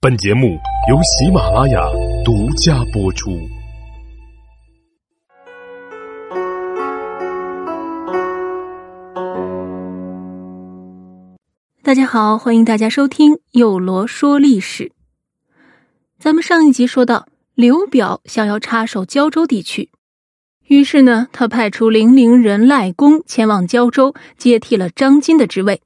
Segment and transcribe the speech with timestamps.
[0.00, 0.56] 本节目
[0.88, 1.80] 由喜马拉雅
[2.24, 3.36] 独家播出。
[11.82, 14.92] 大家好，欢迎大家收听有罗说历史。
[16.20, 17.26] 咱们上一集说到，
[17.56, 19.90] 刘表想要插手胶州地区，
[20.68, 25.82] 于是呢，他派出零陵人赖公前往胶州，接替了张金的职位。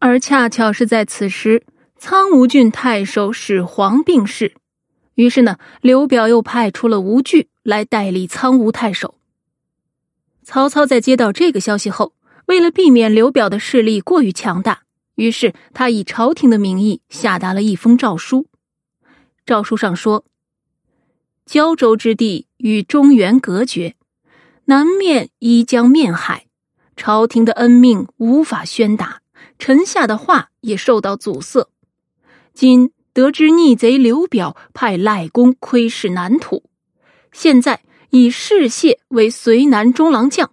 [0.00, 1.64] 而恰巧是在此时。
[2.06, 4.56] 苍梧郡太守始皇病逝，
[5.14, 9.14] 于是呢，刘表又派出了吴惧来代理苍梧太守。
[10.42, 12.12] 曹操在接到这个消息后，
[12.44, 14.82] 为了避免刘表的势力过于强大，
[15.14, 18.48] 于是他以朝廷的名义下达了一封诏书。
[19.46, 20.26] 诏书上说
[21.46, 23.94] ：“胶州之地与中原隔绝，
[24.66, 26.44] 南面依江面海，
[26.98, 29.22] 朝廷的恩命无法宣达，
[29.58, 31.66] 臣下的话也受到阻塞。”
[32.54, 36.62] 今得知逆贼刘表派赖公窥视南土，
[37.32, 40.52] 现在以士燮为绥南中郎将，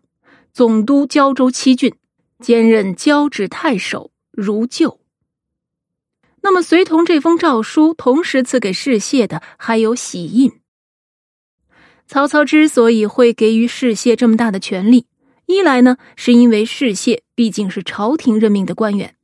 [0.51, 1.93] 总督胶州七郡，
[2.39, 4.99] 兼任交趾太守，如旧。
[6.41, 10.51] 那么，随同这封诏书，同时赐给士燮的还有玺印。
[12.07, 15.05] 曹操之所以会给予士燮这么大的权力，
[15.45, 19.15] 一来呢，是因为士燮毕竟是朝廷任命的官员。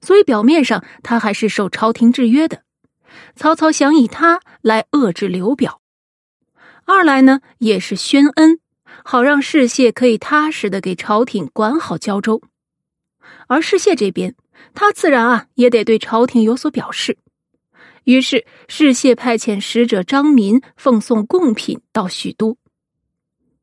[0.00, 2.62] 所以表面上他还是受朝廷制约的，
[3.36, 5.80] 曹操想以他来遏制刘表。
[6.84, 8.58] 二来呢，也是宣恩，
[9.04, 12.42] 好让士燮可以踏实的给朝廷管好胶州。
[13.46, 14.34] 而士燮这边，
[14.74, 17.18] 他自然啊也得对朝廷有所表示。
[18.04, 22.56] 于是士燮派遣使者张民奉送贡品到许都。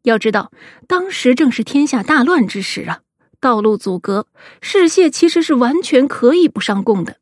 [0.03, 0.51] 要知道，
[0.87, 3.01] 当时正是天下大乱之时啊。
[3.39, 4.27] 道路阻隔，
[4.61, 7.17] 士燮其实是完全可以不上贡的，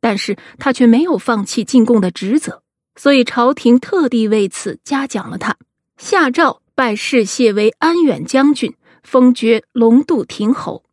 [0.00, 2.62] 但是他却没有放弃进贡的职责，
[2.94, 5.56] 所以朝廷特地为此嘉奖了他，
[5.96, 10.84] 下诏拜士燮为安远将军，封爵龙渡亭侯。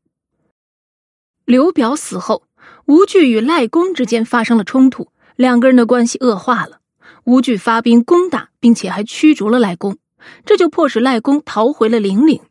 [1.45, 2.43] 刘表死后，
[2.85, 6.79] 吴惧与赖公之间发生了冲突，两个人的关系恶化了。
[7.25, 9.97] 吴惧发兵攻打，并且还驱逐了赖公，
[10.45, 12.41] 这就迫使赖公逃回了零陵。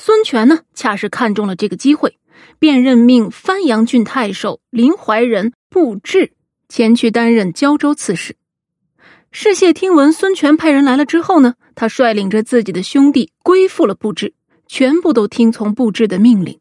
[0.00, 2.18] 孙权呢，恰是看中了这个机会，
[2.60, 6.32] 便任命番阳郡太守临淮人布置
[6.68, 8.36] 前去担任胶州刺史。
[9.32, 14.34] 士燮听闻孙权派人来了之后呢，他率领着自己的兄弟归附了布置，
[14.68, 16.60] 全部都听从布置的命令。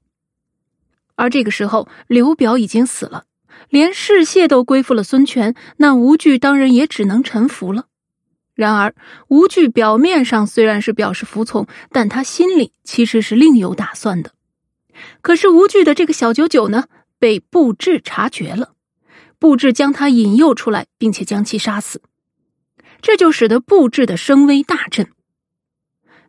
[1.16, 3.25] 而这个时候，刘表已经死了，
[3.69, 7.86] 连士燮都归附了孙权，那吴惧当然也只能臣服了。
[8.57, 8.95] 然而，
[9.28, 14.31] 吴惧表面上虽然是表示服从，但他心里其实是另有打算的。
[15.22, 16.85] 可是，吴惧的这个小九九呢，
[17.19, 18.73] 被布置察觉了，
[19.38, 22.01] 布置将他引诱出来，并且将其杀死，
[23.00, 25.07] 这就使得布置的声威大振。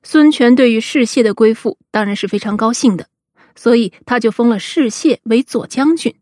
[0.03, 3.09] 孙权对于士燮的归附当然是非常高兴的，
[3.57, 6.15] 所以他就封了士燮为左将军。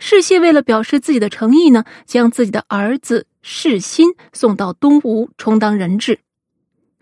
[0.00, 3.26] 士燮为了表示自己的诚意呢，将自己的儿子。
[3.48, 6.18] 世新送到东吴充当人质，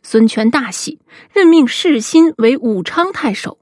[0.03, 1.01] 孙权大喜，
[1.33, 3.57] 任命世新为武昌太守，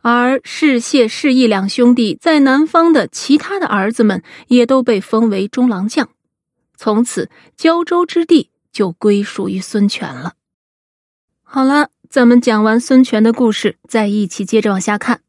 [0.00, 6.08] 而世谢、世义两兄弟在南方的其他的儿子们也都被封为中郎将，
[6.76, 10.34] 从此胶州之地就归属于孙权了。
[11.42, 15.22] 好了，咱们讲完孙权的故事，再一起接着往下看。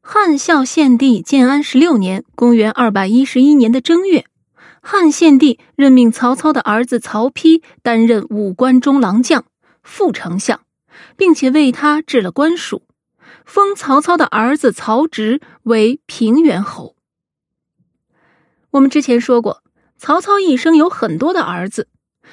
[0.00, 4.24] 汉孝献帝建安十六年（公元二百一十一年的正月）。
[4.84, 9.44] 汉献帝任命曹操的儿子曹丕担任武关中郎将、
[9.84, 10.60] 副丞相，
[11.16, 12.82] 并且为他置了官署，
[13.44, 16.96] 封曹操的儿子曹植为平原侯。
[18.72, 19.62] 我们之前说过，
[19.96, 21.88] 曹操一生有很多的儿子，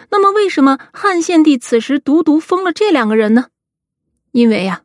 [0.09, 3.49] 那么为什么汉献帝此时独独封了这两个人呢？
[4.31, 4.81] 因为呀，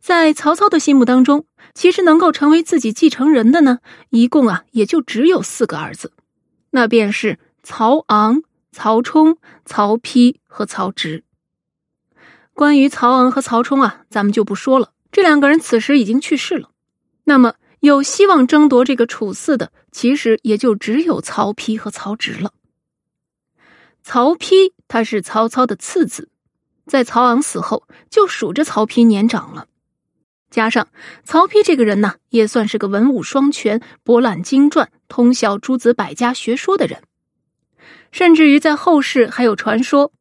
[0.00, 3.80] 在曹操的心目当中，其实能够成为自己继承人的呢，
[4.10, 6.12] 一共啊也就只有四个儿子。
[6.72, 8.42] 那便是曹昂、
[8.72, 11.22] 曹冲、曹丕和曹植。
[12.52, 14.92] 关于曹昂和曹冲啊，咱们就不说了。
[15.10, 16.70] 这两个人此时已经去世了。
[17.24, 22.52] 那么有希望争夺这个楚嗣的，其实也就只有曹丕和曹植了。
[24.02, 26.28] 曹丕他是曹操的次子，
[26.86, 29.66] 在曹昂死后就数着曹丕年长了。
[30.52, 30.86] 加上
[31.24, 37.02] 曹丕这个人呢，也算是个文武双全、博览经传、通晓诸子百家学说的人。
[38.12, 40.12] 甚至于在后世还有传说，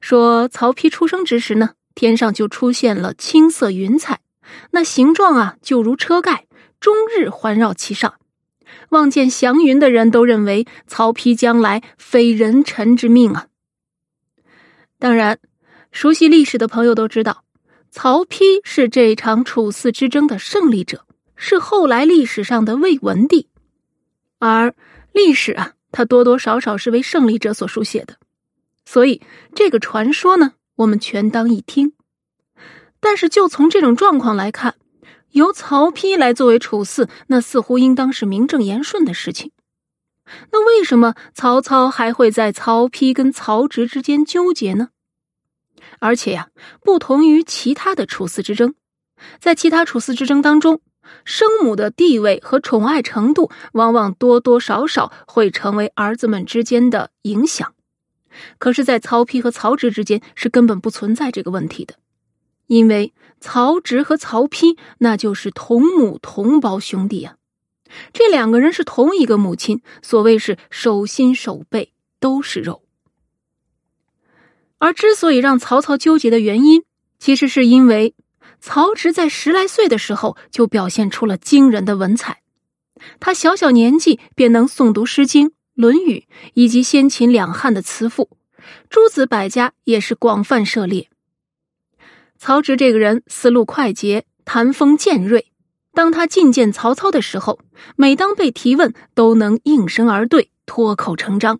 [0.00, 4.20] 说曹丕出生之时呢，天上就出现了青色云彩，
[4.72, 6.44] 那形状啊就如车盖，
[6.78, 8.16] 终日环绕其上，
[8.90, 13.46] 望见祥云的人都认为曹丕将来非人臣之命啊。
[14.98, 15.38] 当然，
[15.90, 17.44] 熟悉历史的朋友都知道，
[17.90, 21.04] 曹丕是这场楚寺之争的胜利者，
[21.36, 23.48] 是后来历史上的魏文帝。
[24.38, 24.74] 而
[25.12, 28.16] 历史啊，它多多少少是为胜利者所书写的，
[28.84, 29.22] 所以
[29.54, 31.92] 这个传说呢，我们全当一听。
[33.00, 34.74] 但是，就从这种状况来看，
[35.30, 39.52] 由曹丕来作为楚寺，那似乎应当是名正言顺的事情。
[40.52, 44.88] 那为什么曹操还会在曹丕跟曹植之间纠结呢？
[45.98, 46.48] 而且呀，
[46.82, 48.74] 不同于其他的楚寺之争，
[49.40, 50.80] 在其他楚寺之争当中，
[51.24, 57.74] 生母的地位和宠爱程度往往多多少少会成为儿子们之间的影响。
[58.58, 61.94] 可是，在曹丕和曹植之间是根本不存在这个问题的，
[62.66, 67.36] 因为曹植和曹丕那就是同母同胞兄弟啊。
[68.12, 72.82] 这两个人是同一个母亲，所谓是手心手背都是肉。
[74.78, 76.82] 而之所以让曹操纠结的原因，
[77.18, 78.14] 其实是因为
[78.60, 82.42] 曹植在十来岁的时候就表现出了惊人的文采，
[83.20, 88.30] 他小小年纪便能诵读《诗经》《论语》以及先秦两汉的词赋，
[88.88, 91.08] 诸子百家也是广泛涉猎。
[92.38, 95.46] 曹植这个人思路快捷，谈风尖锐。
[95.92, 97.58] 当他觐见曹操的时候，
[97.96, 101.58] 每当被提问，都能应声而对，脱口成章。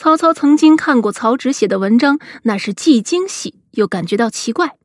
[0.00, 4.78] 曹操曾经看过曹植写的文章，那是既惊喜又感觉到奇怪。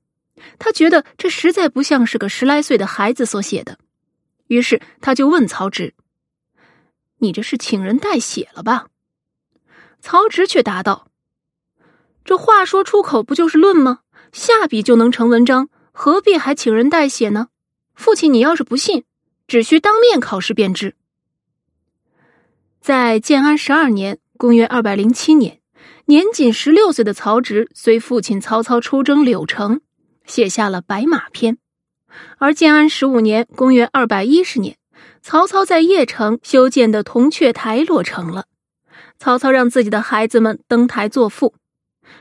[0.59, 3.79] 他觉得这实在不像是个十来岁的孩子所写的，
[4.47, 5.93] 于是他就问曹植
[7.19, 8.87] ：“你这是请人代写了吧？”
[10.03, 11.07] 曹植却答道
[12.25, 13.99] ：“这话说出口不就是论吗？
[14.33, 17.47] 下笔就能成文章，何必还请人代写呢？”
[17.95, 19.05] 父亲，你要是不信，
[19.47, 20.97] 只需当面考试便知。
[22.81, 25.59] 在建安十二年（公元二百零七年），
[26.05, 29.81] 年仅十六岁的曹植随父亲曹操出征柳城，
[30.25, 31.55] 写下了《白马篇》；
[32.37, 34.77] 而建安十五年（公元二百一十年），
[35.21, 38.45] 曹操在邺城修建的铜雀台落成了，
[39.17, 41.55] 曹操让自己的孩子们登台作赋。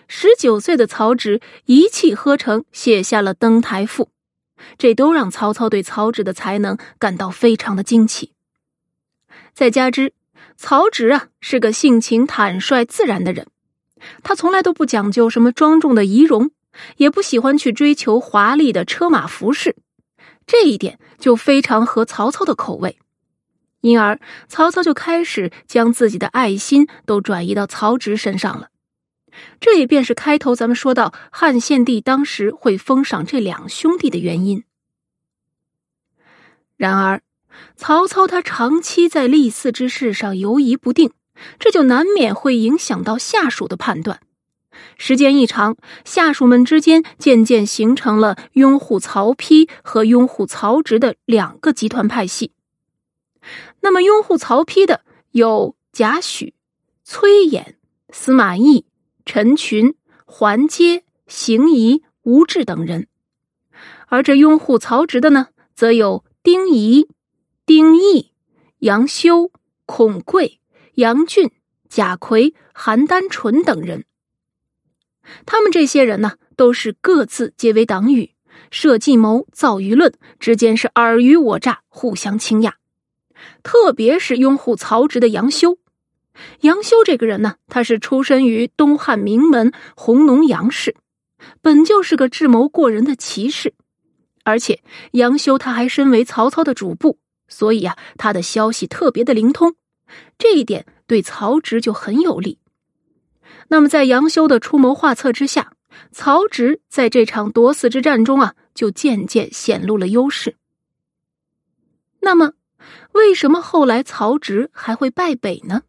[0.07, 4.05] 十九岁的曹植一气呵成，写下了《登台赋》。
[4.79, 8.33] 这都让曹操对曹植的才能感到非常的惊奇。
[9.53, 10.13] 再加之，
[10.57, 13.47] 曹植啊是个性情坦率自然的人，
[14.23, 16.51] 他从来都不讲究什么庄重的仪容，
[16.97, 19.77] 也不喜欢去追求华丽的车马服饰，
[20.47, 22.99] 这一点就非常合曹操的口味。
[23.81, 24.19] 因而，
[24.49, 28.71] 曹操就开始将自己的爱心都转移到曹植身上了。
[29.61, 34.65] 这也便是开头咱们说到汉献帝当时会封赏这两兄弟的原因。
[36.77, 37.21] 然而，
[37.77, 41.13] 曹操他长期在立嗣之事上犹疑不定，
[41.59, 44.21] 这就难免会影响到下属的判断。
[44.97, 52.53] 时间一长，下属们之间渐渐形成了拥护曹丕和拥护曹植的两个集团派系。
[53.81, 56.53] 那么，拥护曹丕的有贾诩、
[57.05, 57.75] 崔琰、
[58.11, 58.87] 司马懿。
[59.27, 59.95] 陈群、
[60.27, 63.07] 桓阶、邢仪、吴质等人，
[64.09, 67.09] 而这拥护曹植的呢，则有丁仪、
[67.67, 68.31] 丁义、
[68.81, 69.51] 杨修、
[69.87, 70.61] 孔贵、
[70.97, 71.51] 杨俊、
[71.89, 74.05] 贾逵、邯郸淳等人。
[75.47, 78.35] 他们这些人呢，都是各自皆为党羽，
[78.71, 82.75] 设计谋、造舆论，之间是尔虞我诈，互相倾轧。
[83.63, 85.79] 特别是拥护曹植的杨修。
[86.61, 90.97] 杨修这个人呢，他是出身于东汉名门弘农杨氏，
[91.63, 93.73] 本就是个智谋过人的奇士。
[94.43, 99.75] 而且杨修他还身为曹操的主簿，所以啊，他的消息特别的灵通，
[100.39, 102.59] 这一点对曹植就很有利。
[103.69, 105.73] 那么在杨修的出谋划策之下，
[106.13, 110.57] 曹植在这场夺嗣之战中啊，就渐渐显露了优势。
[112.21, 112.53] 那么，
[113.13, 115.83] 为什么后来曹植还会败北呢？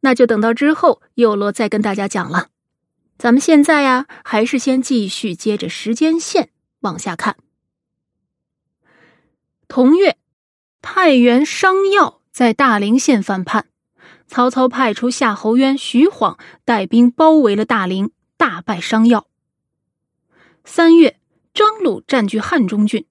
[0.00, 2.48] 那就等到之后又罗再跟大家讲了。
[3.18, 7.36] 咱们现在呀，还是先继续接着时间线往下看。
[9.68, 10.16] 同月，
[10.82, 13.66] 太原商耀在大陵县反叛，
[14.26, 19.26] 曹操派出夏侯渊、徐晃带兵包围了大陵，大败商耀。
[20.64, 21.18] 三月，
[21.52, 23.06] 张鲁占据汉中郡，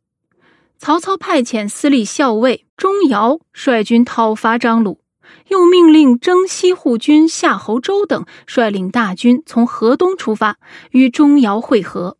[0.78, 5.02] 曹操派遣司隶校尉钟繇率军讨伐张鲁。
[5.50, 10.58] 又命令征西护军夏侯周等率领大军从河东出发，
[10.92, 12.18] 与钟繇会合。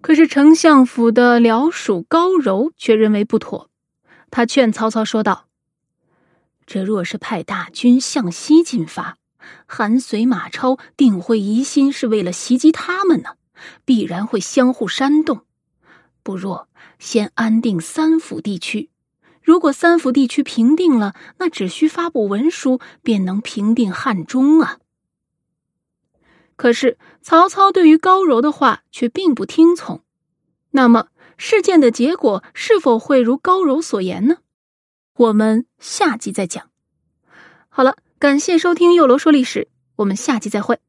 [0.00, 3.70] 可是丞相府的僚属高柔却认为不妥，
[4.30, 5.48] 他劝曹操说道
[6.66, 9.16] ：“这若是派大军向西进发，
[9.66, 13.36] 韩遂、马超定会疑心是为了袭击他们呢，
[13.84, 15.44] 必然会相互煽动。
[16.22, 16.68] 不若
[16.98, 18.90] 先安定三府地区。”
[19.40, 24.76] 如果三府地区平定了，那只需发布文书，便能平定汉中啊。
[26.54, 30.02] 可是曹操对于高柔的话却并不听从。
[30.72, 31.06] 那么
[31.38, 34.38] 事件的结果是否会如高柔所言呢？
[35.16, 36.70] 我们下集再讲。
[37.68, 39.60] 好了，感谢收听《幼罗说历史》，
[39.96, 40.80] 我们下集再会。